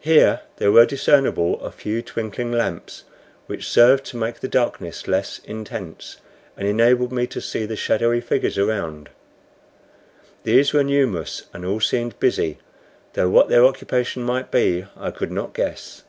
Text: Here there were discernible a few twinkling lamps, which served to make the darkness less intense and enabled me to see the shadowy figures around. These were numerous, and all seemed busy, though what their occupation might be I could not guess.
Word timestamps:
Here 0.00 0.42
there 0.58 0.70
were 0.70 0.84
discernible 0.84 1.58
a 1.62 1.72
few 1.72 2.02
twinkling 2.02 2.52
lamps, 2.52 3.04
which 3.46 3.66
served 3.66 4.04
to 4.04 4.16
make 4.18 4.40
the 4.40 4.46
darkness 4.46 5.08
less 5.08 5.38
intense 5.38 6.18
and 6.54 6.68
enabled 6.68 7.12
me 7.12 7.26
to 7.28 7.40
see 7.40 7.64
the 7.64 7.74
shadowy 7.74 8.20
figures 8.20 8.58
around. 8.58 9.08
These 10.42 10.74
were 10.74 10.84
numerous, 10.84 11.44
and 11.54 11.64
all 11.64 11.80
seemed 11.80 12.20
busy, 12.20 12.58
though 13.14 13.30
what 13.30 13.48
their 13.48 13.64
occupation 13.64 14.22
might 14.22 14.50
be 14.50 14.84
I 14.98 15.10
could 15.10 15.32
not 15.32 15.54
guess. 15.54 16.04